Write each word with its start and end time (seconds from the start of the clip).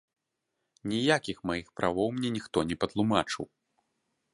Ніякіх 0.93 1.37
маіх 1.51 1.67
правоў 1.81 2.09
мне 2.17 2.29
ніхто 2.41 2.59
не 2.71 2.75
патлумачыў. 2.87 3.45